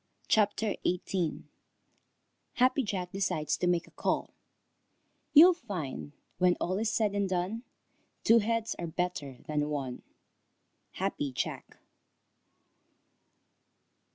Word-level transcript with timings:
CHAPTER 0.27 0.73
XVIII 0.83 1.43
HAPPY 2.53 2.81
JACK 2.85 3.11
DECIDES 3.11 3.55
TO 3.55 3.67
MAKE 3.67 3.85
A 3.85 3.91
CALL 3.91 4.33
You'll 5.31 5.53
find 5.53 6.13
when 6.39 6.55
all 6.59 6.79
is 6.79 6.89
said 6.91 7.13
and 7.13 7.29
done 7.29 7.61
Two 8.23 8.39
heads 8.39 8.75
are 8.79 8.87
better 8.87 9.35
far 9.35 9.43
than 9.57 9.69
one. 9.69 10.01
_Happy 10.97 11.31
Jack. 11.31 11.77